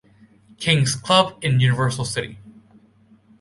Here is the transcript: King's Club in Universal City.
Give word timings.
King's 0.57 0.95
Club 0.95 1.37
in 1.43 1.59
Universal 1.59 2.05
City. 2.05 2.39